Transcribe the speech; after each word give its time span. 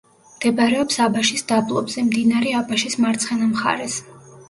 მდებარეობს 0.37 0.97
აბაშის 1.09 1.45
დაბლობზე, 1.53 2.07
მდინარე 2.09 2.57
აბაშის 2.65 3.01
მარცხენა 3.07 3.55
მხარეს. 3.55 4.05